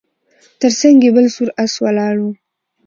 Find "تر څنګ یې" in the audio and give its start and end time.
0.59-1.11